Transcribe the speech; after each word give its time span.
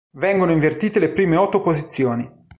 Vengono 0.17 0.51
invertite 0.51 0.97
le 0.97 1.11
prime 1.11 1.35
otto 1.35 1.61
posizioni. 1.61 2.27